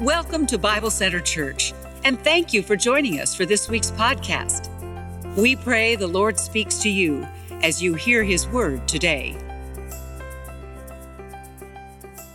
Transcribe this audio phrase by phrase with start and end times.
[0.00, 4.68] Welcome to Bible Center Church, and thank you for joining us for this week's podcast.
[5.36, 7.24] We pray the Lord speaks to you
[7.62, 9.36] as you hear his word today.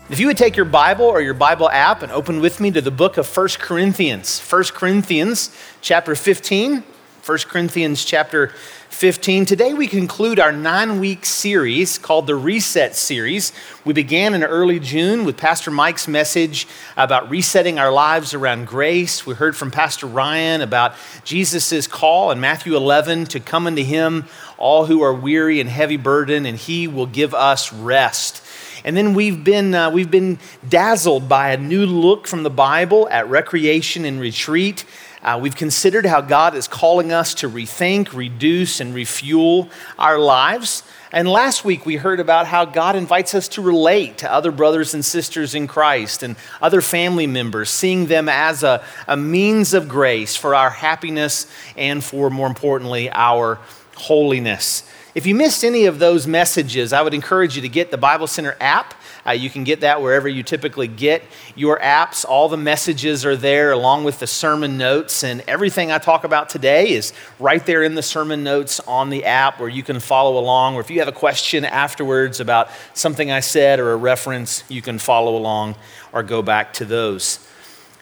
[0.09, 2.79] If you would take your Bible or your Bible app and open with me to
[2.79, 6.81] the book of 1 Corinthians, 1 Corinthians chapter 15,
[7.29, 8.47] 1 Corinthians chapter
[8.89, 9.45] 15.
[9.45, 13.53] Today we conclude our nine week series called the Reset Series.
[13.85, 16.67] We began in early June with Pastor Mike's message
[16.97, 19.27] about resetting our lives around grace.
[19.27, 24.25] We heard from Pastor Ryan about Jesus' call in Matthew 11 to come unto him,
[24.57, 28.43] all who are weary and heavy burden, and he will give us rest.
[28.83, 33.07] And then we've been, uh, we've been dazzled by a new look from the Bible
[33.09, 34.83] at recreation and retreat.
[35.21, 40.83] Uh, we've considered how God is calling us to rethink, reduce, and refuel our lives.
[41.11, 44.93] And last week we heard about how God invites us to relate to other brothers
[44.93, 49.89] and sisters in Christ and other family members, seeing them as a, a means of
[49.89, 53.59] grace for our happiness and for, more importantly, our
[53.95, 54.83] holiness.
[55.15, 58.27] If you missed any of those messages, I would encourage you to get the Bible
[58.27, 58.93] Center app.
[59.29, 61.21] Uh, you can get that wherever you typically get
[61.55, 62.25] your apps.
[62.25, 66.49] All the messages are there along with the sermon notes, and everything I talk about
[66.49, 70.39] today is right there in the sermon notes on the app where you can follow
[70.39, 70.75] along.
[70.75, 74.81] Or if you have a question afterwards about something I said or a reference, you
[74.81, 75.75] can follow along
[76.11, 77.48] or go back to those.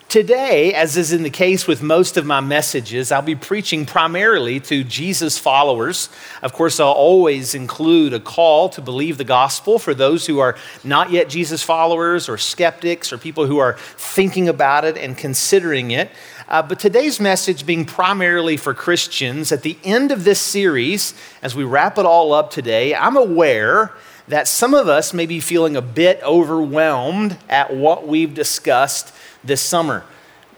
[0.08, 4.58] Today, as is in the case with most of my messages, I'll be preaching primarily
[4.60, 6.08] to Jesus followers.
[6.40, 10.56] Of course, I'll always include a call to believe the gospel for those who are
[10.82, 15.90] not yet Jesus followers or skeptics or people who are thinking about it and considering
[15.90, 16.10] it.
[16.48, 21.54] Uh, but today's message being primarily for Christians, at the end of this series, as
[21.54, 23.92] we wrap it all up today, I'm aware
[24.26, 29.12] that some of us may be feeling a bit overwhelmed at what we've discussed
[29.48, 30.04] this summer.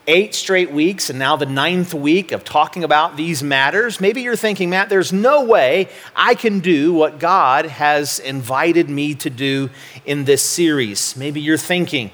[0.06, 4.00] Eight straight weeks, and now the ninth week of talking about these matters.
[4.00, 9.14] Maybe you're thinking, Matt, there's no way I can do what God has invited me
[9.16, 9.70] to do
[10.04, 11.16] in this series.
[11.16, 12.10] Maybe you're thinking,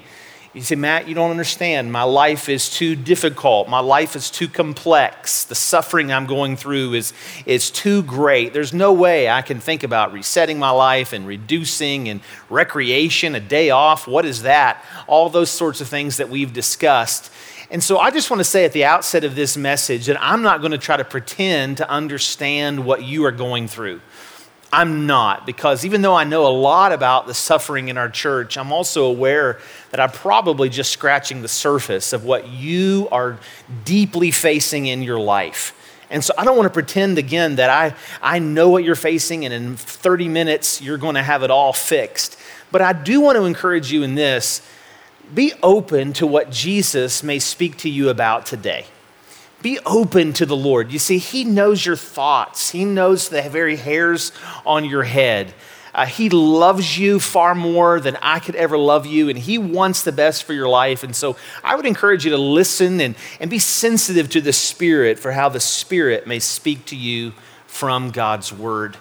[0.53, 1.91] you say, Matt, you don't understand.
[1.91, 3.69] My life is too difficult.
[3.69, 5.43] My life is too complex.
[5.43, 7.13] The suffering I'm going through is,
[7.45, 8.53] is too great.
[8.53, 13.39] There's no way I can think about resetting my life and reducing and recreation, a
[13.39, 14.07] day off.
[14.07, 14.83] What is that?
[15.05, 17.31] All those sorts of things that we've discussed.
[17.69, 20.41] And so I just want to say at the outset of this message that I'm
[20.41, 23.99] not going to try to pretend to understand what you are going through.
[24.71, 28.57] I'm not, because even though I know a lot about the suffering in our church,
[28.57, 29.59] I'm also aware
[29.91, 33.39] that I'm probably just scratching the surface of what you are
[33.85, 35.73] deeply facing in your life.
[36.09, 39.45] And so I don't want to pretend again that I, I know what you're facing
[39.45, 42.37] and in 30 minutes you're going to have it all fixed.
[42.71, 44.61] But I do want to encourage you in this
[45.33, 48.85] be open to what Jesus may speak to you about today.
[49.61, 50.91] Be open to the Lord.
[50.91, 54.31] You see, He knows your thoughts, He knows the very hairs
[54.65, 55.53] on your head.
[55.97, 60.03] Uh, he loves you far more than I could ever love you, and He wants
[60.03, 61.03] the best for your life.
[61.03, 65.17] And so I would encourage you to listen and, and be sensitive to the Spirit
[65.17, 67.33] for how the Spirit may speak to you
[67.65, 68.95] from God's Word.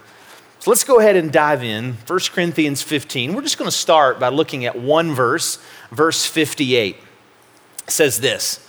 [0.61, 1.99] So let's go ahead and dive in.
[2.07, 3.35] 1 Corinthians 15.
[3.35, 5.59] We're just going to start by looking at one verse,
[5.91, 6.97] verse 58.
[6.97, 8.66] It says this.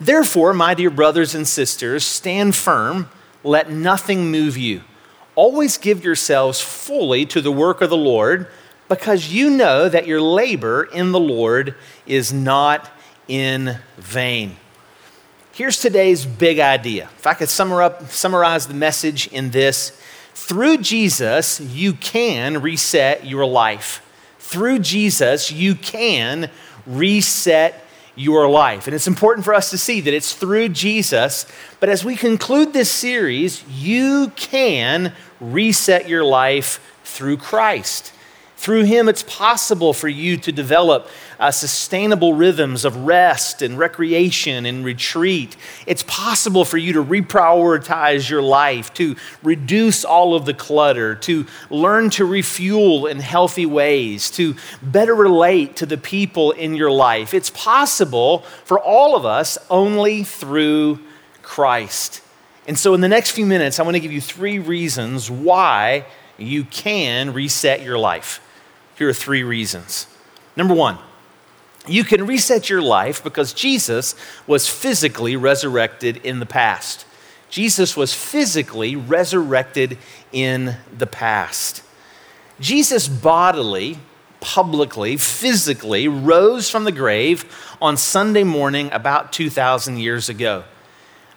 [0.00, 3.08] Therefore, my dear brothers and sisters, stand firm,
[3.42, 4.82] let nothing move you.
[5.34, 8.48] Always give yourselves fully to the work of the Lord,
[8.88, 11.74] because you know that your labor in the Lord
[12.06, 12.90] is not
[13.26, 14.56] in vain.
[15.52, 17.10] Here's today's big idea.
[17.18, 20.00] If I could summarize the message in this
[20.34, 24.00] through Jesus, you can reset your life.
[24.38, 26.48] Through Jesus, you can
[26.86, 27.84] reset
[28.18, 28.86] your life.
[28.86, 31.46] And it's important for us to see that it's through Jesus.
[31.80, 38.12] But as we conclude this series, you can reset your life through Christ.
[38.58, 41.08] Through Him, it's possible for you to develop
[41.38, 45.56] uh, sustainable rhythms of rest and recreation and retreat.
[45.86, 49.14] It's possible for you to reprioritize your life, to
[49.44, 55.76] reduce all of the clutter, to learn to refuel in healthy ways, to better relate
[55.76, 57.34] to the people in your life.
[57.34, 60.98] It's possible for all of us only through
[61.42, 62.22] Christ.
[62.66, 66.06] And so, in the next few minutes, I want to give you three reasons why
[66.38, 68.40] you can reset your life.
[68.98, 70.06] Here are three reasons.
[70.56, 70.98] Number one,
[71.86, 74.16] you can reset your life because Jesus
[74.46, 77.06] was physically resurrected in the past.
[77.48, 79.96] Jesus was physically resurrected
[80.32, 81.82] in the past.
[82.60, 83.98] Jesus bodily
[84.40, 90.64] publicly, physically rose from the grave on Sunday morning about 2,000 years ago.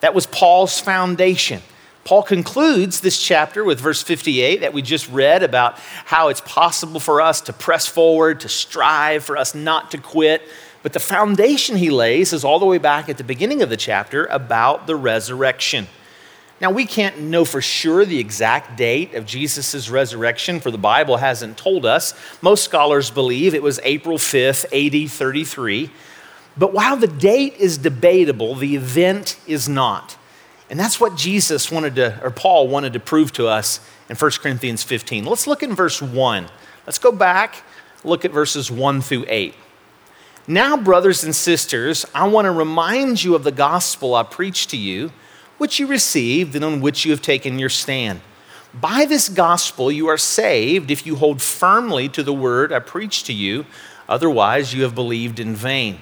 [0.01, 1.61] That was Paul's foundation.
[2.03, 7.00] Paul concludes this chapter with verse 58 that we just read about how it's possible
[7.00, 10.42] for us to press forward, to strive, for us not to quit.
[10.83, 13.77] But the foundation he lays is all the way back at the beginning of the
[13.77, 15.88] chapter about the resurrection.
[16.59, 21.18] Now, we can't know for sure the exact date of Jesus' resurrection, for the Bible
[21.18, 22.13] hasn't told us.
[22.42, 25.89] Most scholars believe it was April 5th, AD 33.
[26.57, 30.18] But while the date is debatable, the event is not.
[30.71, 34.31] And that's what Jesus wanted to, or Paul wanted to prove to us in 1
[34.41, 35.25] Corinthians 15.
[35.25, 36.47] Let's look in verse 1.
[36.88, 37.63] Let's go back,
[38.06, 39.53] look at verses 1 through 8.
[40.47, 44.77] Now, brothers and sisters, I want to remind you of the gospel I preached to
[44.77, 45.12] you,
[45.57, 48.21] which you received and on which you have taken your stand.
[48.73, 53.25] By this gospel you are saved if you hold firmly to the word I preached
[53.25, 53.65] to you,
[54.07, 56.01] otherwise, you have believed in vain.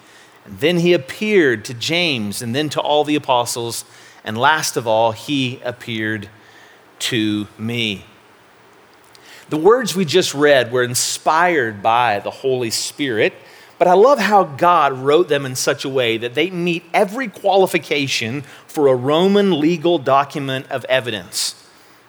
[0.45, 3.85] And then he appeared to James and then to all the apostles.
[4.23, 6.29] And last of all, he appeared
[6.99, 8.05] to me.
[9.49, 13.33] The words we just read were inspired by the Holy Spirit,
[13.77, 17.27] but I love how God wrote them in such a way that they meet every
[17.27, 21.55] qualification for a Roman legal document of evidence.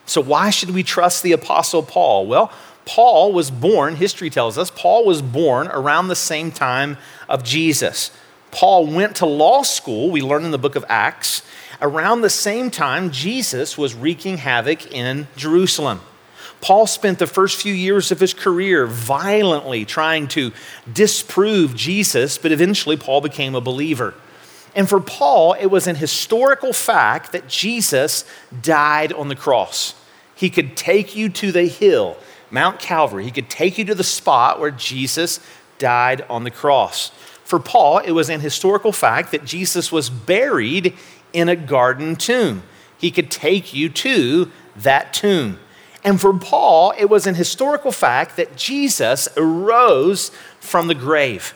[0.05, 2.27] So, why should we trust the Apostle Paul?
[2.27, 2.51] Well,
[2.85, 6.97] Paul was born, history tells us, Paul was born around the same time
[7.27, 8.11] of Jesus.
[8.53, 11.41] Paul went to law school, we learn in the book of Acts,
[11.81, 16.01] around the same time Jesus was wreaking havoc in Jerusalem.
[16.61, 20.51] Paul spent the first few years of his career violently trying to
[20.91, 24.13] disprove Jesus, but eventually Paul became a believer.
[24.75, 28.23] And for Paul, it was an historical fact that Jesus
[28.61, 29.95] died on the cross.
[30.35, 32.17] He could take you to the hill,
[32.51, 33.23] Mount Calvary.
[33.23, 35.39] He could take you to the spot where Jesus
[35.79, 37.11] died on the cross.
[37.53, 40.97] For Paul, it was an historical fact that Jesus was buried
[41.33, 42.63] in a garden tomb.
[42.97, 45.59] He could take you to that tomb.
[46.03, 50.29] And for Paul, it was an historical fact that Jesus arose
[50.59, 51.53] from the grave.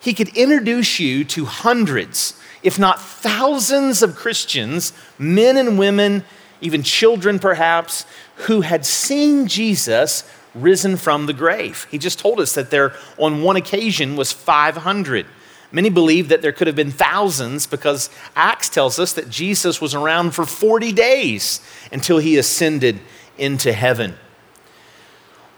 [0.00, 2.34] He could introduce you to hundreds,
[2.64, 6.24] if not thousands, of Christians, men and women,
[6.60, 8.04] even children perhaps,
[8.48, 11.86] who had seen Jesus risen from the grave.
[11.88, 15.26] He just told us that there, on one occasion, was 500.
[15.72, 19.94] Many believe that there could have been thousands because Acts tells us that Jesus was
[19.94, 21.60] around for 40 days
[21.90, 23.00] until he ascended
[23.36, 24.14] into heaven.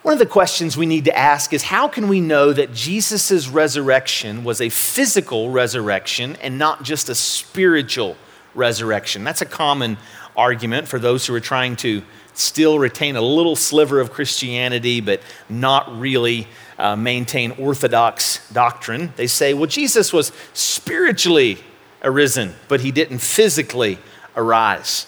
[0.02, 3.48] One of the questions we need to ask is how can we know that Jesus'
[3.48, 8.16] resurrection was a physical resurrection and not just a spiritual
[8.54, 9.24] resurrection?
[9.24, 9.98] That's a common
[10.36, 12.02] argument for those who are trying to
[12.32, 16.46] still retain a little sliver of Christianity, but not really
[16.78, 19.12] uh, maintain orthodox doctrine.
[19.16, 21.58] They say, well, Jesus was spiritually
[22.02, 23.98] arisen, but he didn't physically
[24.36, 25.06] arise.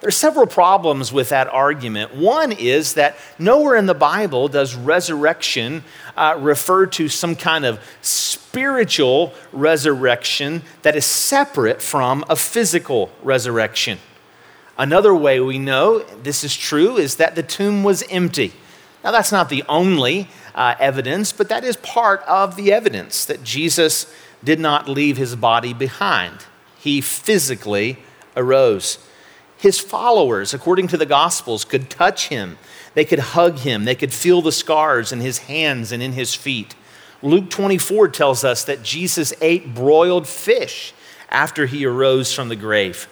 [0.00, 2.14] There are several problems with that argument.
[2.14, 5.84] One is that nowhere in the Bible does resurrection
[6.16, 13.98] uh, refer to some kind of spiritual resurrection that is separate from a physical resurrection.
[14.78, 18.54] Another way we know this is true is that the tomb was empty.
[19.04, 23.42] Now, that's not the only uh, evidence, but that is part of the evidence that
[23.42, 26.46] Jesus did not leave his body behind.
[26.78, 27.98] He physically
[28.36, 28.98] arose.
[29.58, 32.56] His followers, according to the Gospels, could touch him,
[32.94, 36.34] they could hug him, they could feel the scars in his hands and in his
[36.34, 36.74] feet.
[37.22, 40.94] Luke 24 tells us that Jesus ate broiled fish
[41.28, 43.06] after he arose from the grave.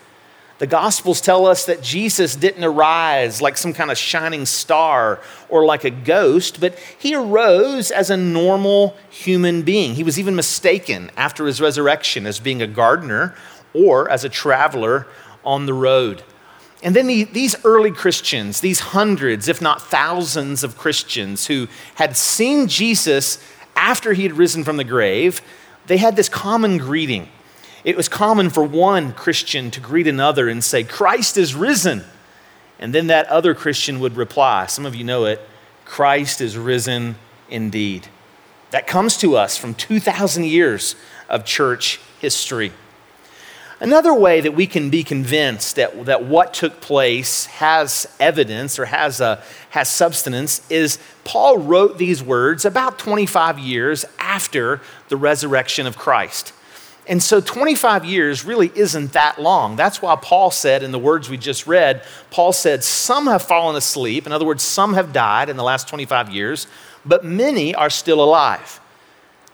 [0.59, 5.65] The Gospels tell us that Jesus didn't arise like some kind of shining star or
[5.65, 9.95] like a ghost, but he arose as a normal human being.
[9.95, 13.37] He was even mistaken after his resurrection as being a gardener
[13.73, 15.07] or as a traveler
[15.45, 16.25] on the road.
[16.83, 22.17] And then the, these early Christians, these hundreds, if not thousands of Christians who had
[22.17, 23.38] seen Jesus
[23.77, 25.41] after he had risen from the grave,
[25.87, 27.29] they had this common greeting.
[27.85, 32.04] It was common for one Christian to greet another and say, Christ is risen.
[32.78, 35.40] And then that other Christian would reply, some of you know it,
[35.85, 37.16] Christ is risen
[37.49, 38.08] indeed.
[38.70, 40.94] that comes to us from 2,000 years
[41.28, 42.70] of church history.
[43.80, 48.87] Another way that we can be convinced that, that what took place has evidence or
[48.87, 55.87] has, a, has substance is Paul wrote these words about 25 years after the resurrection
[55.87, 56.52] of Christ.
[57.09, 59.77] And so 25 years really isn't that long.
[59.77, 63.77] That's why Paul said in the words we just read, Paul said, Some have fallen
[63.77, 64.27] asleep.
[64.27, 66.67] In other words, some have died in the last 25 years,
[67.07, 68.81] but many are still alive.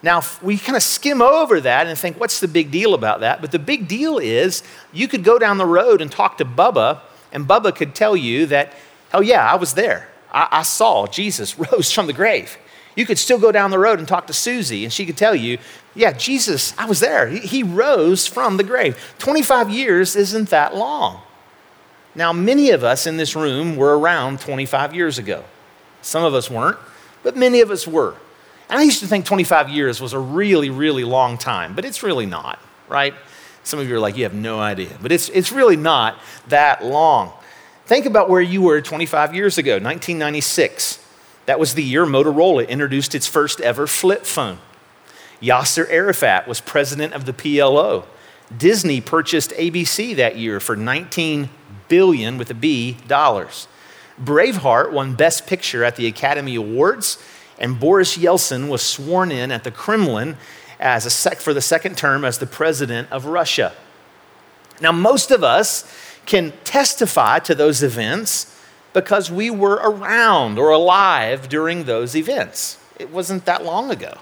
[0.02, 3.40] Now, we kind of skim over that and think, what's the big deal about that?
[3.40, 7.00] But the big deal is you could go down the road and talk to Bubba,
[7.32, 8.74] and Bubba could tell you that,
[9.14, 10.10] oh, yeah, I was there.
[10.30, 12.58] I, I saw Jesus rose from the grave.
[12.96, 15.34] You could still go down the road and talk to Susie, and she could tell
[15.34, 15.58] you,
[15.94, 17.28] yeah, Jesus, I was there.
[17.28, 19.14] He, rose from the grave.
[19.18, 21.20] 25 years isn't that long.
[22.14, 25.44] Now, many of us in this room were around 25 years ago.
[26.02, 26.78] Some of us weren't,
[27.22, 28.14] but many of us were.
[28.68, 32.02] And I used to think 25 years was a really, really long time, but it's
[32.02, 32.58] really not,
[32.88, 33.14] right?
[33.64, 36.84] Some of you are like, you have no idea, but it's, it's really not that
[36.84, 37.32] long.
[37.86, 41.03] Think about where you were 25 years ago, 1996.
[41.46, 44.58] That was the year Motorola introduced its first ever flip phone.
[45.42, 48.04] Yasser Arafat was president of the PLO.
[48.56, 51.50] Disney purchased ABC that year for 19
[51.88, 53.68] billion with a B dollars.
[54.22, 57.18] Braveheart won Best Picture at the Academy Awards
[57.58, 60.36] and Boris Yeltsin was sworn in at the Kremlin
[60.80, 63.72] as a sec- for the second term as the president of Russia.
[64.80, 65.90] Now, most of us
[66.26, 68.53] can testify to those events
[68.94, 72.78] because we were around or alive during those events.
[72.98, 74.16] It wasn't that long ago.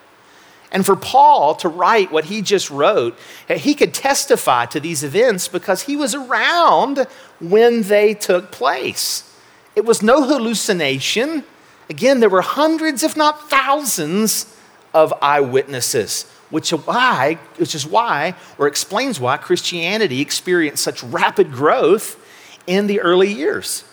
[0.73, 5.47] And for Paul to write what he just wrote, he could testify to these events
[5.47, 7.07] because he was around
[7.39, 9.31] when they took place.
[9.77, 11.45] It was no hallucination.
[11.91, 14.57] Again, there were hundreds, if not thousands,
[14.95, 22.19] of eyewitnesses, which, why, which is why, or explains why, Christianity experienced such rapid growth
[22.67, 23.85] in the early years.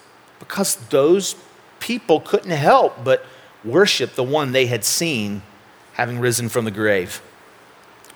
[0.50, 1.38] Because those
[1.79, 3.25] people couldn't help but
[3.63, 5.41] worship the one they had seen
[5.94, 7.22] having risen from the grave.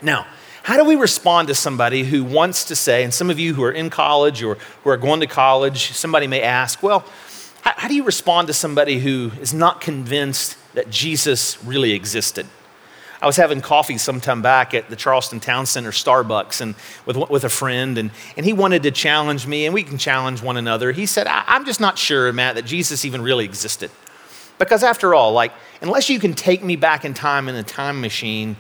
[0.02, 0.26] Now,
[0.64, 3.64] how do we respond to somebody who wants to say, and some of you who
[3.64, 7.06] are in college or who are going to college, somebody may ask, well,
[7.62, 12.48] how, do you respond to somebody who is not convinced that Jesus really existed?
[13.24, 16.76] I was having coffee sometime back at the Charleston Town Center Starbucks and
[17.06, 20.42] with, with a friend, and, and he wanted to challenge me, and we can challenge
[20.42, 20.92] one another.
[20.92, 23.92] He said, I'm just not sure, Matt, that Jesus even really existed.
[24.60, 28.02] Because after all, like, unless you can take me back in time in a time
[28.02, 28.58] machine,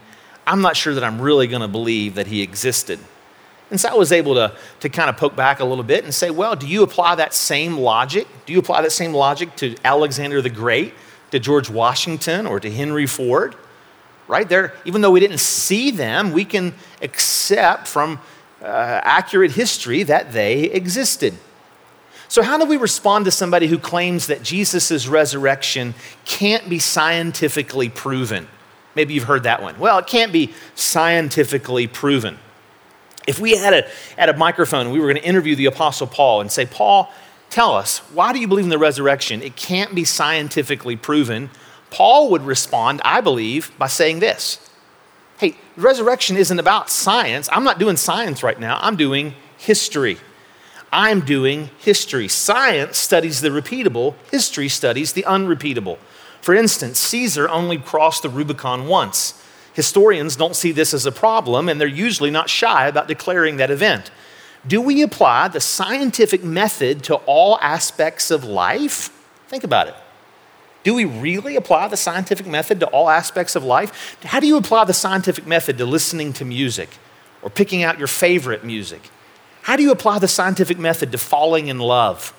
[0.47, 2.99] I'm not sure that I'm really going to believe that he existed.
[3.69, 6.13] And so I was able to, to kind of poke back a little bit and
[6.13, 8.29] say, well, do you apply that same logic?
[8.45, 10.93] Do you apply that same logic to Alexander the Great,
[11.31, 13.57] to George Washington, or to Henry Ford?
[14.27, 18.19] Right there, even though we didn't see them, we can accept from
[18.61, 21.33] uh, accurate history that they existed.
[22.29, 25.93] So, how do we respond to somebody who claims that Jesus' resurrection
[26.25, 28.47] can't be scientifically proven?
[28.95, 29.77] Maybe you've heard that one.
[29.79, 32.39] Well, it can't be scientifically proven.
[33.27, 36.41] If we had a, had a microphone we were going to interview the Apostle Paul
[36.41, 37.11] and say, Paul,
[37.49, 39.41] tell us, why do you believe in the resurrection?
[39.41, 41.49] It can't be scientifically proven.
[41.93, 44.59] Paul would respond, I believe, by saying this
[45.37, 47.47] Hey, resurrection isn't about science.
[47.51, 50.17] I'm not doing science right now, I'm doing history.
[50.91, 52.27] I'm doing history.
[52.27, 55.97] Science studies the repeatable, history studies the unrepeatable.
[56.41, 59.41] For instance, Caesar only crossed the Rubicon once.
[59.73, 63.71] Historians don't see this as a problem, and they're usually not shy about declaring that
[63.71, 64.11] event.
[64.67, 69.09] Do we apply the scientific method to all aspects of life?
[69.47, 69.95] Think about it.
[70.83, 74.17] Do we really apply the scientific method to all aspects of life?
[74.23, 76.89] How do you apply the scientific method to listening to music
[77.41, 79.01] or picking out your favorite music?
[79.63, 82.33] How do you apply the scientific method to falling in love?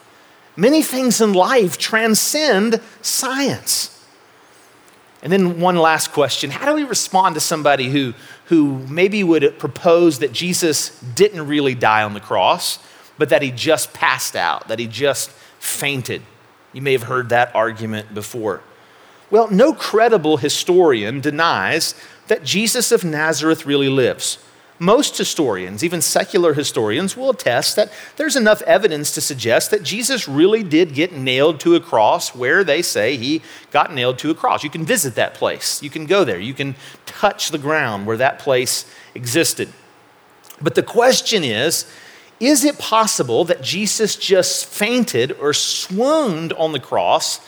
[0.57, 3.91] Many things in life transcend science.
[5.23, 8.13] And then one last question How do we respond to somebody who,
[8.47, 12.79] who maybe would propose that Jesus didn't really die on the cross,
[13.17, 16.21] but that he just passed out, that he just fainted?
[16.75, 18.61] You may have heard that argument before.
[19.31, 21.95] Well, no credible historian denies
[22.27, 24.39] that Jesus of Nazareth really lives.
[24.81, 30.29] Most historians, even secular historians, will attest that there's enough evidence to suggest that Jesus
[30.29, 33.41] really did get nailed to a cross where they say he
[33.71, 34.65] got nailed to a cross.
[34.65, 36.75] You can visit that place, you can go there, you can
[37.07, 39.69] touch the ground where that place existed.
[40.61, 41.87] But the question is
[42.41, 47.41] is it possible that Jesus just fainted or swooned on the cross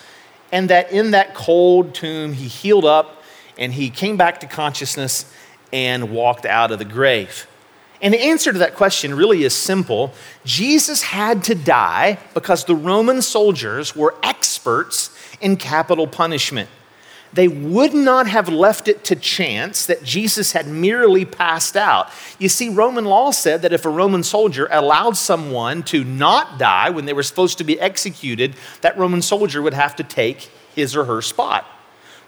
[0.52, 3.22] and that in that cold tomb he healed up
[3.58, 5.30] and he came back to consciousness
[5.72, 7.46] and walked out of the grave.
[8.00, 10.12] And the answer to that question really is simple.
[10.44, 16.68] Jesus had to die because the Roman soldiers were experts in capital punishment.
[17.32, 22.08] They would not have left it to chance that Jesus had merely passed out.
[22.38, 26.90] You see, Roman law said that if a Roman soldier allowed someone to not die
[26.90, 30.94] when they were supposed to be executed, that Roman soldier would have to take his
[30.94, 31.66] or her spot,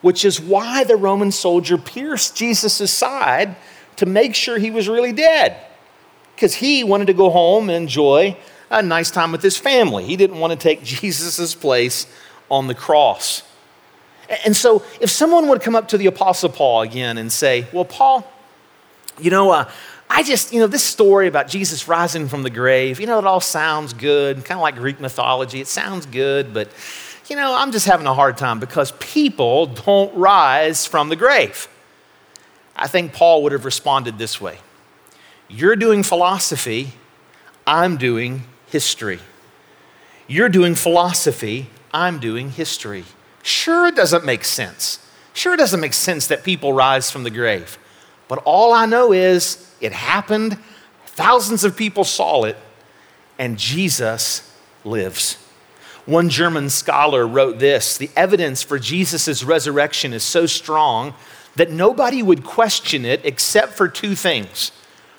[0.00, 3.56] which is why the Roman soldier pierced Jesus' side
[3.96, 5.56] to make sure he was really dead.
[6.34, 8.36] Because he wanted to go home and enjoy
[8.70, 10.04] a nice time with his family.
[10.04, 12.06] He didn't want to take Jesus' place
[12.50, 13.42] on the cross.
[14.44, 17.84] And so, if someone would come up to the Apostle Paul again and say, Well,
[17.84, 18.30] Paul,
[19.18, 19.70] you know, uh,
[20.10, 23.24] I just, you know, this story about Jesus rising from the grave, you know, it
[23.24, 25.60] all sounds good, kind of like Greek mythology.
[25.60, 26.70] It sounds good, but,
[27.28, 31.68] you know, I'm just having a hard time because people don't rise from the grave.
[32.74, 34.58] I think Paul would have responded this way
[35.48, 36.92] You're doing philosophy,
[37.66, 39.20] I'm doing history.
[40.26, 43.04] You're doing philosophy, I'm doing history.
[43.42, 44.98] Sure, it doesn't make sense.
[45.32, 47.78] Sure, it doesn't make sense that people rise from the grave.
[48.26, 50.58] But all I know is it happened,
[51.06, 52.56] thousands of people saw it,
[53.38, 54.52] and Jesus
[54.84, 55.36] lives.
[56.06, 61.14] One German scholar wrote this The evidence for Jesus' resurrection is so strong
[61.56, 64.72] that nobody would question it except for two things.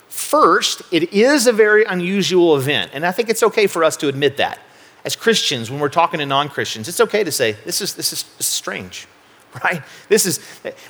[0.08, 4.08] First, it is a very unusual event, and I think it's okay for us to
[4.08, 4.58] admit that
[5.04, 8.12] as Christians, when we're talking to non Christians, it's okay to say, this is, this
[8.12, 9.06] is, strange,
[9.64, 9.82] right?
[10.08, 10.38] This is,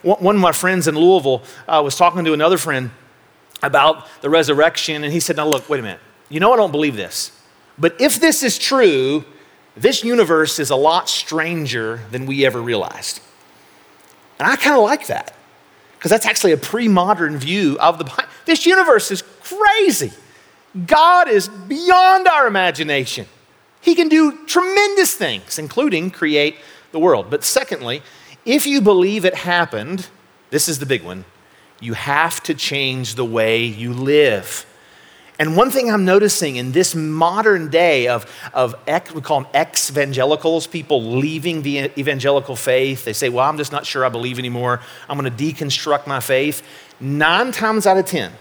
[0.03, 2.91] one of my friends in Louisville uh, was talking to another friend
[3.63, 6.01] about the resurrection, and he said, Now, look, wait a minute.
[6.29, 7.33] You know, I don't believe this.
[7.79, 9.25] But if this is true,
[9.77, 13.21] this universe is a lot stranger than we ever realized.
[14.39, 15.35] And I kind of like that
[15.97, 18.25] because that's actually a pre modern view of the Bible.
[18.47, 20.13] This universe is crazy.
[20.87, 23.27] God is beyond our imagination.
[23.81, 26.57] He can do tremendous things, including create
[26.93, 27.31] the world.
[27.31, 28.03] But secondly,
[28.45, 30.09] if you believe it happened,
[30.51, 31.25] this is the big one,
[31.81, 34.67] you have to change the way you live.
[35.41, 39.51] And one thing I'm noticing in this modern day of, of ex, we call them
[39.55, 44.11] ex evangelicals, people leaving the evangelical faith, they say, Well, I'm just not sure I
[44.11, 44.81] believe anymore.
[45.09, 46.63] I'm going to deconstruct my faith.
[47.01, 48.33] Nine times out of 10,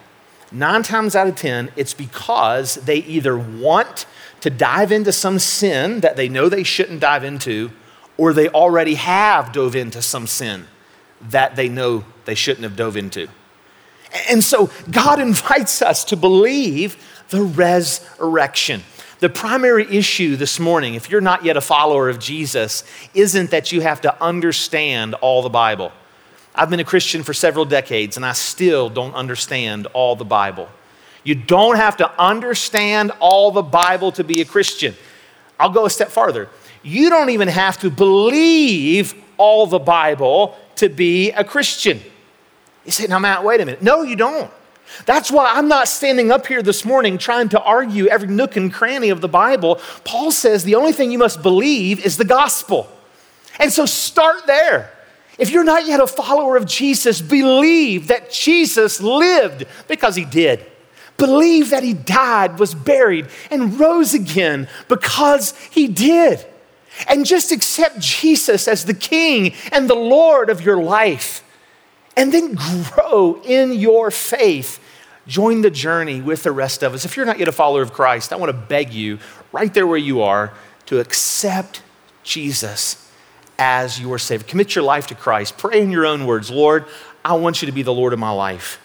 [0.52, 4.06] nine times out of 10, it's because they either want
[4.42, 7.72] to dive into some sin that they know they shouldn't dive into,
[8.18, 10.66] or they already have dove into some sin
[11.22, 13.28] that they know they shouldn't have dove into.
[14.30, 16.98] And so God invites us to believe
[17.30, 18.84] the resurrection.
[19.20, 23.72] The primary issue this morning, if you're not yet a follower of Jesus, isn't that
[23.72, 25.92] you have to understand all the Bible.
[26.56, 30.70] I've been a Christian for several decades and I still don't understand all the Bible.
[31.24, 34.96] You don't have to understand all the Bible to be a Christian.
[35.60, 36.50] I'll go a step farther.
[36.82, 42.00] You don't even have to believe all the Bible to be a Christian.
[42.86, 43.82] You say, now, Matt, wait a minute.
[43.82, 44.52] No, you don't.
[45.06, 48.74] That's why I'm not standing up here this morning trying to argue every nook and
[48.74, 49.80] cranny of the Bible.
[50.04, 52.90] Paul says the only thing you must believe is the gospel.
[53.60, 54.92] And so start there.
[55.38, 60.66] If you're not yet a follower of Jesus, believe that Jesus lived because he did.
[61.20, 66.44] Believe that he died, was buried, and rose again because he did.
[67.08, 71.44] And just accept Jesus as the King and the Lord of your life.
[72.18, 74.80] And then grow in your faith.
[75.28, 77.06] Join the journey with the rest of us.
[77.06, 79.20] If you're not yet a follower of Christ, I want to beg you,
[79.52, 80.54] right there where you are,
[80.88, 81.84] to accept
[82.24, 83.12] Jesus
[83.60, 84.48] as your Savior.
[84.48, 85.58] Commit your life to Christ.
[85.58, 86.86] Pray in your own words Lord,
[87.24, 88.80] I want you to be the Lord of my life.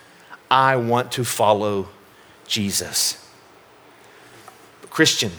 [0.50, 1.88] I want to follow
[2.46, 3.20] Jesus.
[4.90, 5.32] Christian,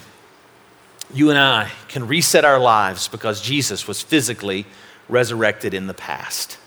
[1.14, 4.66] you and I can reset our lives because Jesus was physically
[5.08, 6.58] resurrected in the past.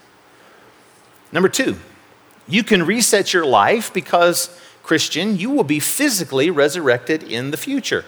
[1.32, 1.76] Number two,
[2.46, 8.04] you can reset your life because, Christian, you will be physically resurrected in the future.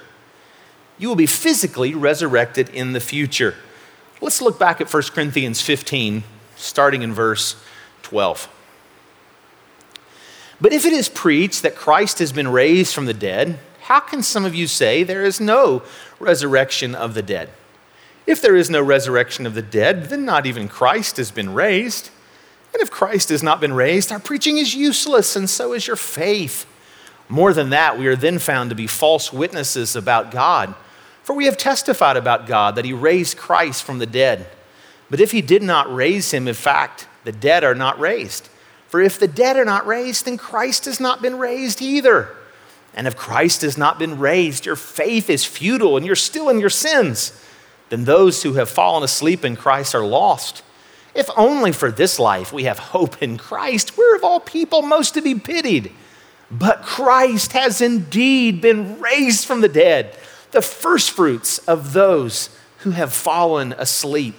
[0.99, 3.55] You will be physically resurrected in the future.
[4.21, 6.23] Let's look back at 1 Corinthians 15,
[6.57, 7.57] starting in verse
[8.03, 8.49] 12.
[10.61, 14.23] But if it is preached that Christ has been raised from the dead, how can
[14.23, 15.83] some of you say there is no
[16.19, 17.49] resurrection of the dead?
[18.27, 22.11] If there is no resurrection of the dead, then not even Christ has been raised.
[22.73, 25.97] And if Christ has not been raised, our preaching is useless, and so is your
[25.97, 26.67] faith.
[27.29, 30.75] More than that, we are then found to be false witnesses about God.
[31.23, 34.47] For we have testified about God that he raised Christ from the dead.
[35.09, 38.49] But if he did not raise him, in fact, the dead are not raised.
[38.91, 42.37] For if the dead are not raised, then Christ has not been raised either.
[42.93, 46.59] And if Christ has not been raised, your faith is futile and you're still in
[46.59, 47.33] your sins.
[47.89, 50.65] Then those who have fallen asleep in Christ are lost.
[51.15, 55.15] If only for this life we have hope in Christ, we're of all people most
[55.15, 55.93] to be pitied.
[56.51, 60.17] But Christ has indeed been raised from the dead,
[60.51, 64.35] the firstfruits of those who have fallen asleep.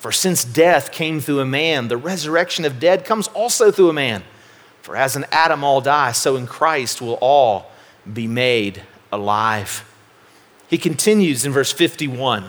[0.00, 3.92] For since death came through a man, the resurrection of dead comes also through a
[3.92, 4.24] man.
[4.80, 7.70] For as in Adam all die, so in Christ will all
[8.10, 8.82] be made
[9.12, 9.84] alive.
[10.68, 12.48] He continues in verse 51.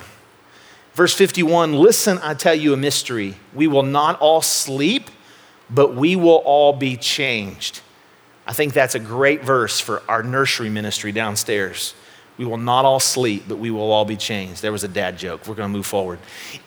[0.93, 3.35] Verse 51 Listen, I tell you a mystery.
[3.53, 5.09] We will not all sleep,
[5.69, 7.81] but we will all be changed.
[8.47, 11.95] I think that's a great verse for our nursery ministry downstairs.
[12.37, 14.61] We will not all sleep, but we will all be changed.
[14.61, 15.47] There was a dad joke.
[15.47, 16.19] We're going to move forward.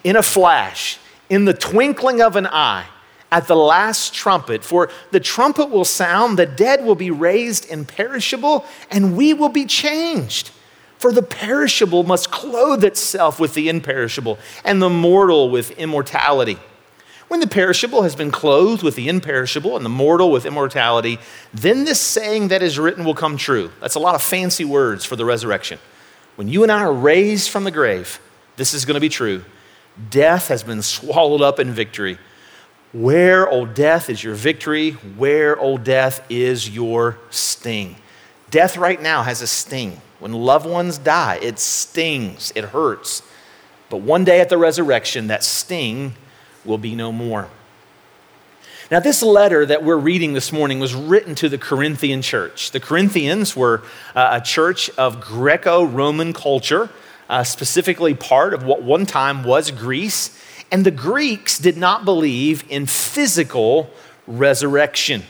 [0.05, 0.99] In a flash,
[1.29, 2.87] in the twinkling of an eye,
[3.33, 8.65] at the last trumpet, for the trumpet will sound, the dead will be raised imperishable,
[8.91, 10.53] and we will be changed.
[10.99, 16.59] For the perishable must clothe itself with the imperishable, and the mortal with immortality.
[17.29, 21.19] When the perishable has been clothed with the imperishable and the mortal with immortality,
[21.53, 23.71] then this saying that is written will come true.
[23.81, 25.79] That's a lot of fancy words for the resurrection.
[26.37, 28.21] When you and I are raised from the grave,
[28.57, 29.45] this is going to be true.
[30.11, 32.19] Death has been swallowed up in victory.
[32.93, 34.93] Where, O death, is your victory?
[34.93, 37.97] Where, O death, is your sting?
[38.51, 40.01] Death right now has a sting.
[40.21, 43.23] When loved ones die, it stings, it hurts.
[43.91, 46.15] But one day at the resurrection, that sting
[46.65, 47.49] will be no more.
[48.91, 52.71] Now, this letter that we're reading this morning was written to the Corinthian church.
[52.71, 53.83] The Corinthians were
[54.15, 56.91] uh, a church of Greco Roman culture,
[57.31, 60.39] uh, specifically part of what one time was Greece.
[60.71, 63.91] And the Greeks did not believe in physical
[64.27, 65.23] resurrection.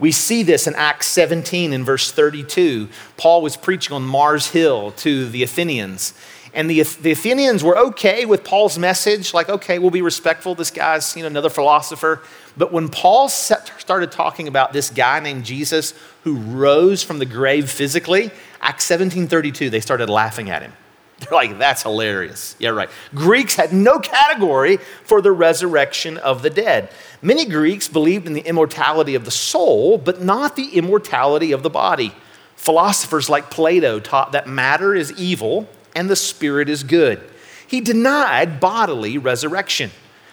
[0.00, 2.88] We see this in Acts 17 in verse 32.
[3.16, 6.14] Paul was preaching on Mars Hill to the Athenians.
[6.58, 10.56] And the, the Athenians were okay with Paul's message, like, okay, we'll be respectful.
[10.56, 12.20] This guy's you know, another philosopher.
[12.56, 15.94] But when Paul set, started talking about this guy named Jesus
[16.24, 20.72] who rose from the grave physically, Acts 17:32, they started laughing at him.
[21.20, 22.56] They're like, that's hilarious.
[22.58, 22.90] Yeah, right.
[23.14, 26.90] Greeks had no category for the resurrection of the dead.
[27.22, 31.70] Many Greeks believed in the immortality of the soul, but not the immortality of the
[31.70, 32.12] body.
[32.56, 37.20] Philosophers like Plato taught that matter is evil and the spirit is good.
[37.66, 39.90] He denied bodily resurrection.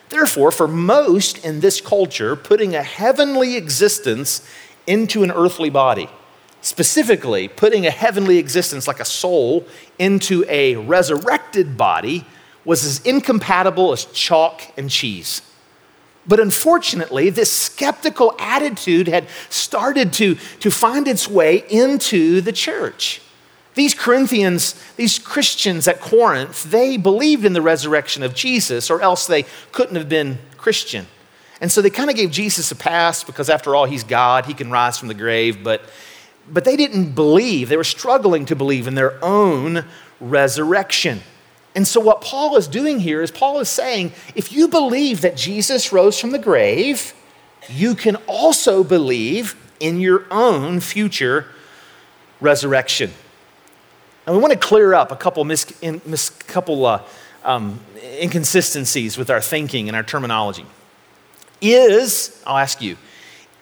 [0.10, 4.47] Therefore, for most in this culture, putting a heavenly existence
[4.88, 6.08] into an earthly body
[6.65, 9.67] specifically putting a heavenly existence like a soul
[9.99, 12.25] into a resurrected body
[12.65, 15.43] was as incompatible as chalk and cheese.
[16.25, 23.21] But unfortunately, this skeptical attitude had started to, to find its way into the church.
[23.76, 29.28] These Corinthians, these Christians at Corinth, they believed in the resurrection of Jesus, or else
[29.28, 31.08] they couldn't have been Christian.
[31.62, 34.54] And so they kind of gave Jesus a pass because, after all, he's God, he
[34.54, 35.82] can rise from the grave, but
[36.52, 39.86] but they didn't believe, they were struggling to believe in their own
[40.20, 41.22] resurrection.
[41.74, 45.36] And so, what Paul is doing here is Paul is saying if you believe that
[45.36, 47.14] Jesus rose from the grave,
[47.68, 51.48] you can also believe in your own future
[52.40, 53.12] resurrection.
[54.26, 57.04] And we want to clear up a couple, mis, in, mis, couple uh,
[57.44, 60.66] um, inconsistencies with our thinking and our terminology.
[61.62, 62.98] Is, I'll ask you,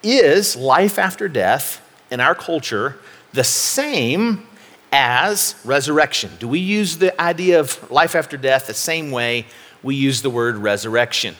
[0.02, 2.98] is life after death in our culture
[3.34, 4.48] the same
[4.94, 6.32] as resurrection?
[6.40, 9.46] Do we use the idea of life after death the same way
[9.82, 11.36] we use the word resurrection?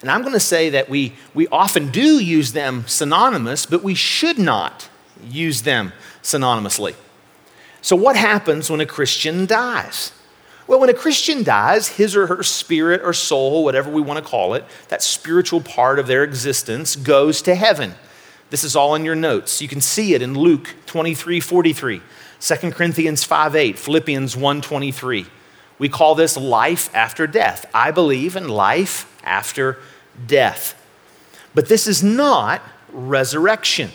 [0.00, 3.94] And I'm going to say that we, we often do use them synonymous, but we
[3.94, 4.88] should not
[5.28, 5.92] use them
[6.22, 6.94] synonymously.
[7.86, 10.10] So, what happens when a Christian dies?
[10.66, 14.28] Well, when a Christian dies, his or her spirit or soul, whatever we want to
[14.28, 17.94] call it, that spiritual part of their existence goes to heaven.
[18.50, 19.62] This is all in your notes.
[19.62, 22.02] You can see it in Luke 23 43,
[22.40, 25.26] 2 Corinthians 5 8, Philippians 1 23.
[25.78, 27.70] We call this life after death.
[27.72, 29.78] I believe in life after
[30.26, 30.74] death.
[31.54, 33.92] But this is not resurrection.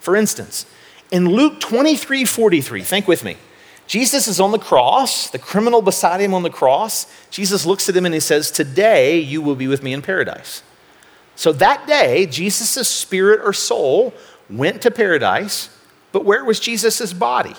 [0.00, 0.66] For instance,
[1.12, 3.36] in Luke 23 43, think with me.
[3.86, 7.06] Jesus is on the cross, the criminal beside him on the cross.
[7.30, 10.62] Jesus looks at him and he says, Today you will be with me in paradise.
[11.36, 14.14] So that day, Jesus' spirit or soul
[14.48, 15.68] went to paradise,
[16.10, 17.54] but where was Jesus' body?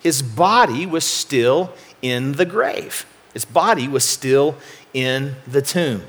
[0.00, 4.56] His body was still in the grave, his body was still
[4.92, 6.02] in the tomb.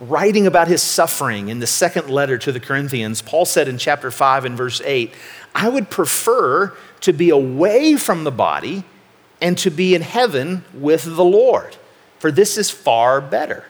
[0.00, 4.10] writing about his suffering in the second letter to the Corinthians, Paul said in chapter
[4.12, 5.12] 5 and verse 8,
[5.54, 8.84] I would prefer to be away from the body
[9.40, 11.76] and to be in heaven with the Lord,
[12.18, 13.64] for this is far better.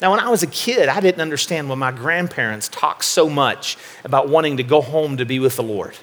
[0.00, 3.76] Now, when I was a kid, I didn't understand when my grandparents talked so much
[4.02, 5.94] about wanting to go home to be with the Lord,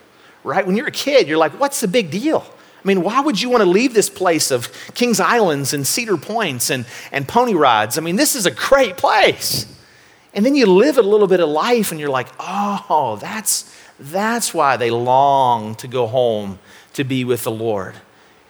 [0.44, 0.66] right?
[0.66, 2.46] When you're a kid, you're like, what's the big deal?
[2.84, 6.16] I mean, why would you want to leave this place of Kings Islands and Cedar
[6.16, 7.98] Points and, and pony rides?
[7.98, 9.66] I mean, this is a great place.
[10.34, 14.54] And then you live a little bit of life and you're like, oh, that's, that's
[14.54, 16.60] why they long to go home
[16.94, 17.96] to be with the Lord.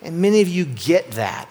[0.01, 1.49] And many of you get that.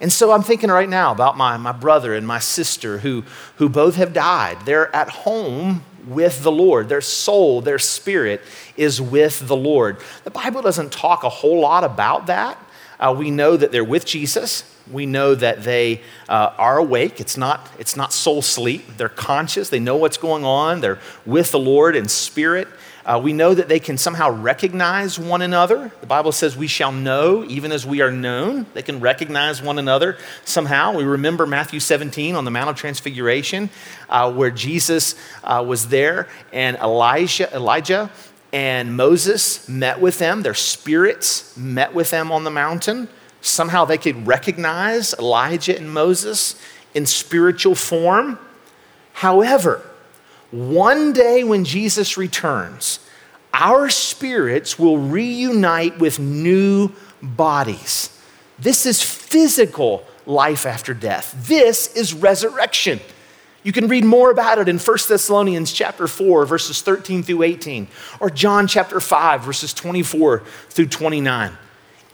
[0.00, 3.22] And so I'm thinking right now about my, my brother and my sister who,
[3.56, 4.58] who both have died.
[4.66, 6.88] They're at home with the Lord.
[6.88, 8.40] Their soul, their spirit
[8.76, 9.98] is with the Lord.
[10.24, 12.58] The Bible doesn't talk a whole lot about that.
[12.98, 14.64] Uh, we know that they're with Jesus.
[14.90, 17.20] We know that they uh, are awake.
[17.20, 18.96] It's not, it's not soul sleep.
[18.96, 19.68] They're conscious.
[19.68, 20.80] They know what's going on.
[20.80, 22.66] They're with the Lord in spirit.
[23.04, 25.90] Uh, we know that they can somehow recognize one another.
[26.00, 28.66] The Bible says we shall know even as we are known.
[28.74, 30.96] They can recognize one another somehow.
[30.96, 33.70] We remember Matthew 17 on the Mount of Transfiguration,
[34.08, 38.10] uh, where Jesus uh, was there and Elijah, Elijah
[38.52, 40.42] and Moses met with them.
[40.42, 43.08] Their spirits met with them on the mountain.
[43.40, 46.54] Somehow they could recognize Elijah and Moses
[46.94, 48.38] in spiritual form.
[49.14, 49.84] However,
[50.52, 53.00] one day when Jesus returns,
[53.52, 58.16] our spirits will reunite with new bodies.
[58.58, 61.34] This is physical life after death.
[61.48, 63.00] This is resurrection.
[63.64, 67.88] You can read more about it in 1 Thessalonians chapter 4 verses 13 through 18
[68.20, 71.56] or John chapter 5 verses 24 through 29.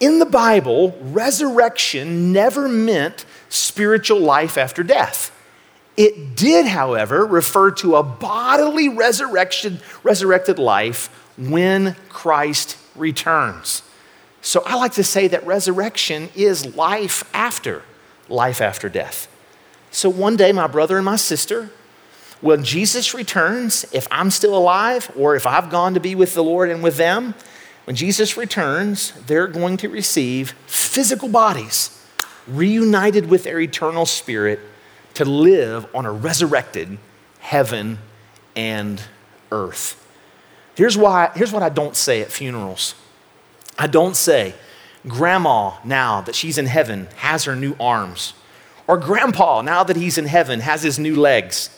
[0.00, 5.34] In the Bible, resurrection never meant spiritual life after death.
[5.98, 13.82] It did, however, refer to a bodily resurrection, resurrected life when Christ returns.
[14.40, 17.82] So I like to say that resurrection is life after
[18.28, 19.26] life after death.
[19.90, 21.70] So one day, my brother and my sister,
[22.40, 26.44] when Jesus returns, if I'm still alive or if I've gone to be with the
[26.44, 27.34] Lord and with them,
[27.86, 31.90] when Jesus returns, they're going to receive physical bodies
[32.46, 34.60] reunited with their eternal spirit
[35.14, 36.98] to live on a resurrected
[37.40, 37.98] heaven
[38.54, 39.02] and
[39.50, 40.04] earth.
[40.74, 42.94] Here's, why, here's what I don't say at funerals
[43.78, 44.54] I don't say,
[45.06, 48.34] Grandma, now that she's in heaven, has her new arms.
[48.88, 51.70] Or Grandpa, now that he's in heaven, has his new legs.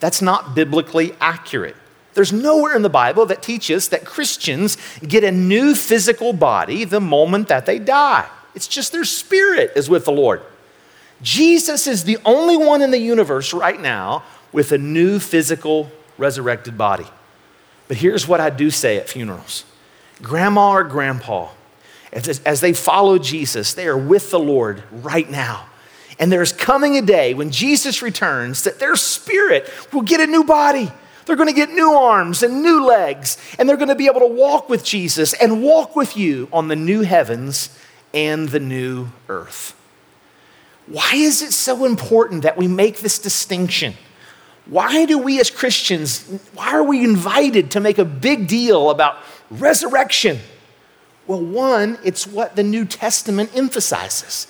[0.00, 1.76] That's not biblically accurate.
[2.14, 7.00] There's nowhere in the Bible that teaches that Christians get a new physical body the
[7.00, 8.28] moment that they die.
[8.54, 10.42] It's just their spirit is with the Lord.
[11.22, 16.76] Jesus is the only one in the universe right now with a new physical resurrected
[16.76, 17.06] body.
[17.88, 19.64] But here's what I do say at funerals
[20.20, 21.50] Grandma or grandpa,
[22.12, 25.66] as they follow Jesus, they are with the Lord right now.
[26.18, 30.44] And there's coming a day when Jesus returns that their spirit will get a new
[30.44, 30.92] body.
[31.24, 34.20] They're going to get new arms and new legs, and they're going to be able
[34.20, 37.76] to walk with Jesus and walk with you on the new heavens
[38.12, 39.74] and the new earth.
[40.86, 43.94] Why is it so important that we make this distinction?
[44.66, 46.22] Why do we as Christians,
[46.54, 49.16] why are we invited to make a big deal about
[49.50, 50.38] resurrection?
[51.26, 54.46] Well, one, it's what the New Testament emphasizes.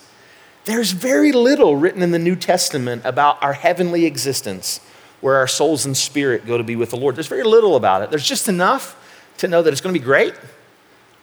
[0.65, 4.81] There's very little written in the New Testament about our heavenly existence,
[5.21, 7.17] where our souls and spirit go to be with the Lord.
[7.17, 8.11] There's very little about it.
[8.11, 8.97] There's just enough
[9.39, 10.35] to know that it's going to be great.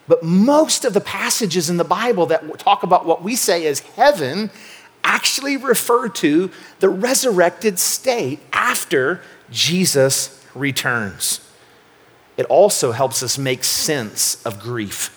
[0.07, 3.79] But most of the passages in the Bible that talk about what we say is
[3.81, 4.49] heaven
[5.03, 11.41] actually refer to the resurrected state after Jesus returns.
[12.37, 15.15] It also helps us make sense of grief.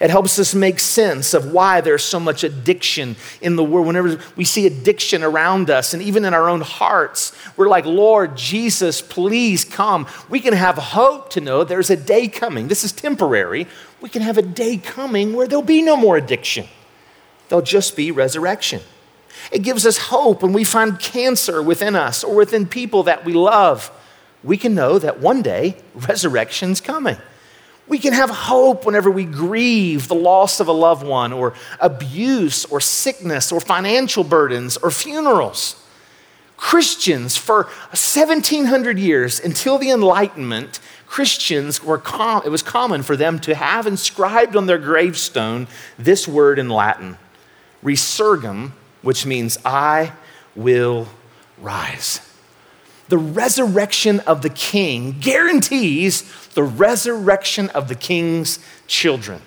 [0.00, 3.86] It helps us make sense of why there's so much addiction in the world.
[3.86, 8.36] Whenever we see addiction around us and even in our own hearts, we're like, Lord
[8.36, 10.06] Jesus, please come.
[10.28, 12.68] We can have hope to know there's a day coming.
[12.68, 13.66] This is temporary.
[14.00, 16.66] We can have a day coming where there'll be no more addiction,
[17.48, 18.82] there'll just be resurrection.
[19.50, 23.32] It gives us hope when we find cancer within us or within people that we
[23.32, 23.90] love.
[24.42, 27.16] We can know that one day resurrection's coming.
[27.88, 32.66] We can have hope whenever we grieve the loss of a loved one, or abuse,
[32.66, 35.82] or sickness, or financial burdens, or funerals.
[36.58, 43.38] Christians, for 1700 years until the Enlightenment, Christians were com- it was common for them
[43.40, 45.66] to have inscribed on their gravestone
[45.98, 47.16] this word in Latin,
[47.82, 48.72] resurgam,
[49.08, 50.12] which means I
[50.54, 51.08] will
[51.56, 52.20] rise.
[53.08, 59.40] the resurrection of the king guarantees the resurrection of the king's children.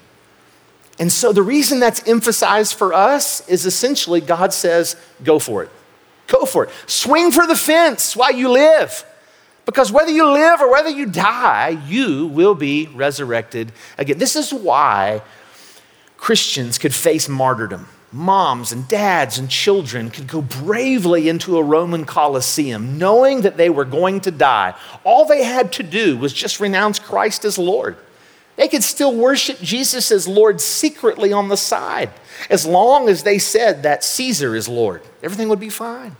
[0.97, 5.69] And so the reason that's emphasized for us is essentially God says, go for it.
[6.26, 6.71] Go for it.
[6.88, 9.06] Swing for the fence while you live.
[9.67, 14.17] Because whether you live or whether you die, you will be resurrected again.
[14.17, 15.21] This is why
[16.17, 22.06] Christians could face martyrdom moms and dads and children could go bravely into a Roman
[22.06, 24.76] Colosseum knowing that they were going to die.
[25.04, 27.97] All they had to do was just renounce Christ as Lord.
[28.58, 32.12] They could still worship Jesus as Lord secretly on the side.
[32.50, 36.15] As long as they said that Caesar is Lord, everything would be fine.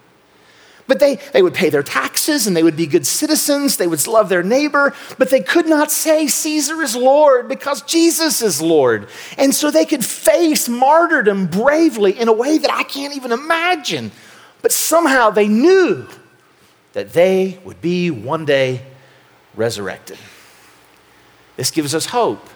[0.88, 3.78] But they, they would pay their taxes and they would be good citizens.
[3.78, 8.42] They would love their neighbor, but they could not say Caesar is Lord because Jesus
[8.42, 9.08] is Lord.
[9.38, 14.12] And so they could face martyrdom bravely in a way that I can't even imagine.
[14.62, 16.08] But somehow they knew
[16.94, 18.82] that they would be one day
[19.56, 20.18] resurrected.
[21.56, 22.50] This gives us hope.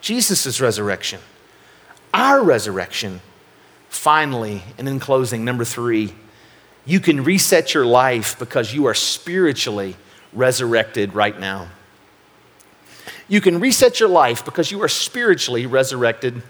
[0.00, 1.20] Jesus' resurrection,
[2.12, 3.20] our resurrection.
[3.88, 6.12] Finally, and in closing, number three,
[6.86, 9.96] you can reset your life because you are spiritually
[10.32, 11.68] resurrected right now.
[13.26, 16.42] You can reset your life because you are spiritually resurrected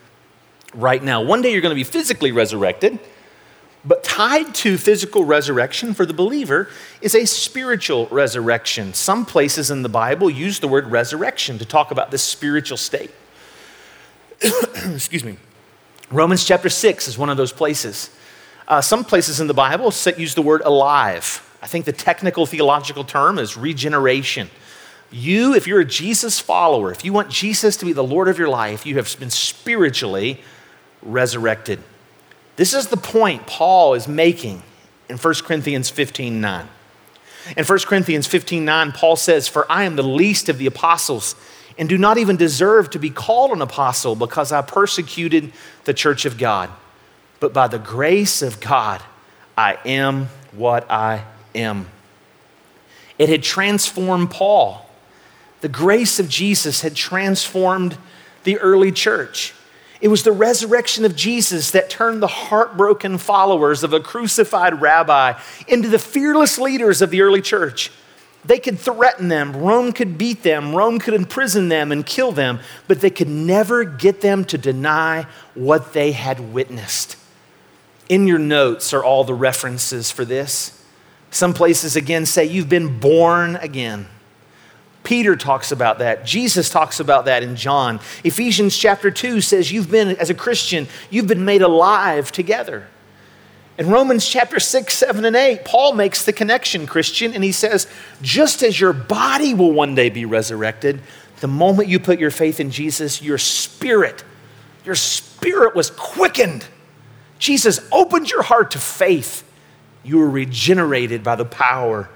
[0.74, 1.22] right now.
[1.22, 2.98] One day you're going to be physically resurrected,
[3.84, 6.68] but tied to physical resurrection for the believer
[7.00, 8.92] is a spiritual resurrection.
[8.92, 13.10] Some places in the Bible use the word resurrection to talk about this spiritual state.
[14.42, 15.36] Excuse me.
[16.10, 18.10] Romans chapter 6 is one of those places.
[18.66, 21.42] Uh, some places in the Bible use the word alive.
[21.62, 24.50] I think the technical theological term is regeneration.
[25.10, 28.38] You, if you're a Jesus follower, if you want Jesus to be the Lord of
[28.38, 30.40] your life, you have been spiritually
[31.02, 31.82] resurrected.
[32.56, 34.62] This is the point Paul is making
[35.08, 36.68] in 1 Corinthians 15 9.
[37.58, 41.36] In 1 Corinthians 15 9, Paul says, For I am the least of the apostles
[41.76, 45.52] and do not even deserve to be called an apostle because I persecuted
[45.84, 46.70] the church of God
[47.44, 49.02] but by the grace of God,
[49.54, 51.88] I am what I am.
[53.18, 54.88] It had transformed Paul.
[55.60, 57.98] The grace of Jesus had transformed
[58.44, 59.52] the early church.
[60.00, 65.38] It was the resurrection of Jesus that turned the heartbroken followers of a crucified rabbi
[65.68, 67.90] into the fearless leaders of the early church.
[68.46, 72.60] They could threaten them, Rome could beat them, Rome could imprison them and kill them,
[72.88, 77.18] but they could never get them to deny what they had witnessed.
[78.08, 80.82] In your notes are all the references for this.
[81.30, 84.06] Some places again say you've been born again.
[85.02, 86.24] Peter talks about that.
[86.24, 88.00] Jesus talks about that in John.
[88.24, 92.86] Ephesians chapter 2 says you've been, as a Christian, you've been made alive together.
[93.76, 97.88] In Romans chapter 6, 7, and 8, Paul makes the connection, Christian, and he says,
[98.22, 101.00] just as your body will one day be resurrected,
[101.40, 104.24] the moment you put your faith in Jesus, your spirit,
[104.84, 106.66] your spirit was quickened
[107.44, 109.44] Jesus opened your heart to faith.
[110.02, 112.08] You were regenerated by the power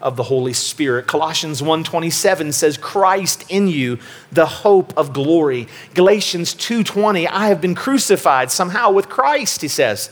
[0.00, 1.06] of the Holy Spirit.
[1.06, 3.98] Colossians 1:27 says Christ in you,
[4.32, 5.68] the hope of glory.
[5.92, 10.08] Galatians 2:20, I have been crucified somehow with Christ, he says.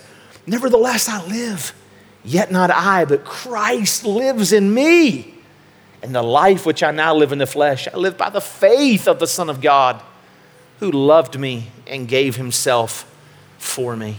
[0.47, 1.73] Nevertheless I live,
[2.23, 5.33] yet not I, but Christ lives in me.
[6.03, 9.09] And the life which I now live in the flesh, I live by the faith
[9.09, 10.03] of the Son of God
[10.81, 13.07] who loved me and gave himself
[13.57, 14.19] for me.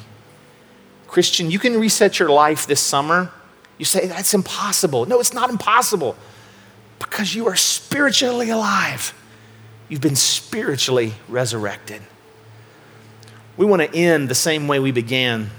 [1.10, 3.32] Christian, you can reset your life this summer.
[3.78, 5.06] You say, that's impossible.
[5.06, 6.16] No, it's not impossible
[7.00, 9.14] because you are spiritually alive.
[9.88, 12.02] You've been spiritually resurrected.
[13.58, 15.50] We want to end the same way we began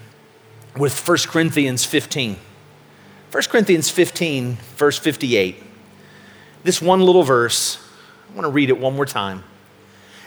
[0.77, 2.37] with 1 Corinthians 15.
[3.33, 5.63] 1 Corinthians 15, verse 58.
[6.63, 7.79] This one little verse,
[8.31, 9.45] I want to read it one more time.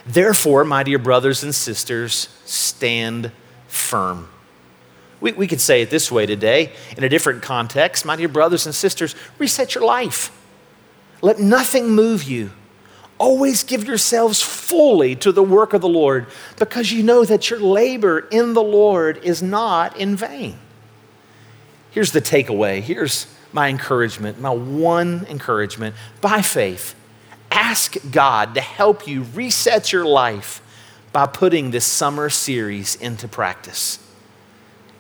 [0.06, 3.32] Therefore, my dear brothers and sisters, stand
[3.68, 4.28] firm.
[5.24, 8.04] We, we could say it this way today in a different context.
[8.04, 10.38] My dear brothers and sisters, reset your life.
[11.21, 12.52] Let nothing move you.
[13.17, 16.28] Always give yourselves fully to the work of the Lord
[16.60, 20.58] because you know that your labor in the Lord is not in vain.
[21.92, 22.82] Here's the takeaway.
[22.82, 25.96] Here's my encouragement, my one encouragement.
[26.19, 26.96] By faith,
[27.50, 30.62] ask God to help you reset your life
[31.13, 34.02] by putting this summer series into practice.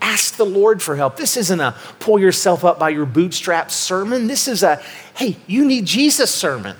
[0.03, 1.15] Ask the Lord for help.
[1.15, 4.27] This isn't a pull yourself up by your bootstraps sermon.
[4.27, 4.83] This is a,
[5.15, 6.75] hey, you need Jesus sermon.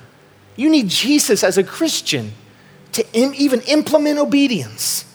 [0.58, 2.34] You need Jesus as a Christian
[2.92, 5.06] to Im- even implement obedience.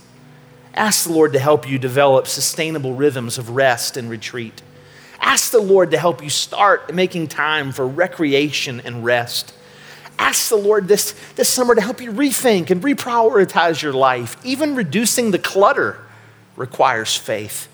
[0.72, 4.62] Ask the Lord to help you develop sustainable rhythms of rest and retreat.
[5.20, 9.52] Ask the Lord to help you start making time for recreation and rest.
[10.18, 14.38] Ask the Lord this, this summer to help you rethink and reprioritize your life.
[14.46, 15.98] Even reducing the clutter
[16.56, 17.68] requires faith.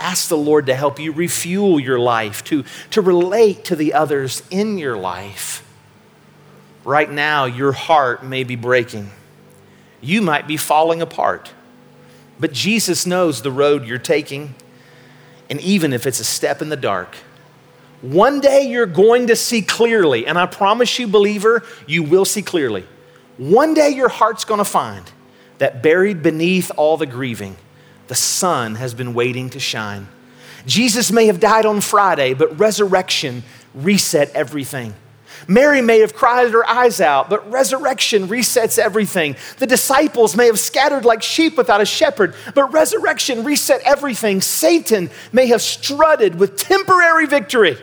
[0.00, 4.42] Ask the Lord to help you refuel your life, to, to relate to the others
[4.50, 5.62] in your life.
[6.84, 9.10] Right now, your heart may be breaking.
[10.00, 11.52] You might be falling apart.
[12.38, 14.54] But Jesus knows the road you're taking,
[15.50, 17.14] and even if it's a step in the dark,
[18.00, 22.40] one day you're going to see clearly, and I promise you, believer, you will see
[22.40, 22.86] clearly.
[23.36, 25.04] One day your heart's going to find
[25.58, 27.58] that buried beneath all the grieving,
[28.10, 30.08] the sun has been waiting to shine.
[30.66, 34.94] Jesus may have died on Friday, but resurrection reset everything.
[35.46, 39.36] Mary may have cried her eyes out, but resurrection resets everything.
[39.58, 44.40] The disciples may have scattered like sheep without a shepherd, but resurrection reset everything.
[44.40, 47.78] Satan may have strutted with temporary victory,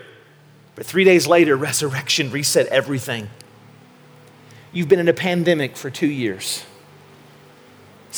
[0.74, 3.30] but three days later, resurrection reset everything.
[4.74, 6.66] You've been in a pandemic for two years.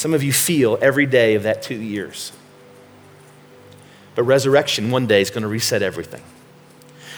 [0.00, 2.32] Some of you feel every day of that two years.
[4.14, 6.22] But resurrection one day is going to reset everything.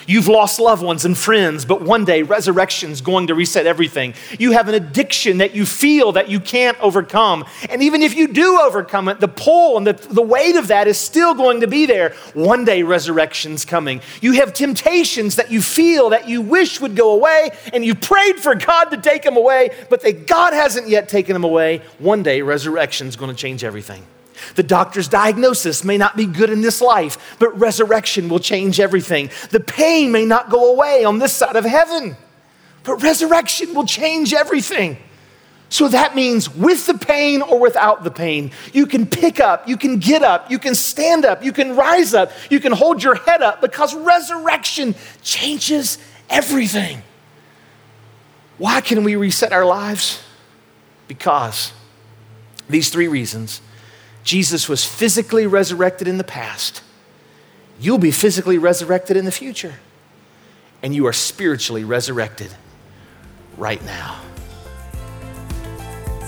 [0.06, 4.14] You've lost loved ones and friends, but one day resurrection's going to reset everything.
[4.38, 7.44] You have an addiction that you feel that you can't overcome.
[7.70, 10.88] And even if you do overcome it, the pull and the, the weight of that
[10.88, 12.14] is still going to be there.
[12.34, 14.00] One day resurrection's coming.
[14.20, 18.36] You have temptations that you feel that you wish would go away, and you prayed
[18.36, 21.82] for God to take them away, but that God hasn't yet taken them away.
[21.98, 24.04] One day resurrection's going to change everything.
[24.54, 29.30] The doctor's diagnosis may not be good in this life, but resurrection will change everything.
[29.50, 32.16] The pain may not go away on this side of heaven,
[32.84, 34.96] but resurrection will change everything.
[35.72, 39.78] So that means with the pain or without the pain, you can pick up, you
[39.78, 43.14] can get up, you can stand up, you can rise up, you can hold your
[43.14, 45.96] head up because resurrection changes
[46.28, 47.02] everything.
[48.58, 50.22] Why can we reset our lives?
[51.08, 51.72] Because
[52.68, 53.62] these three reasons
[54.24, 56.82] Jesus was physically resurrected in the past.
[57.80, 59.74] You'll be physically resurrected in the future.
[60.82, 62.52] And you are spiritually resurrected
[63.56, 64.20] right now.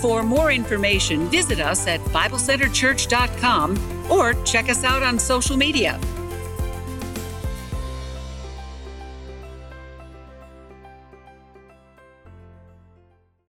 [0.01, 5.99] For more information, visit us at BibleCenterChurch.com or check us out on social media.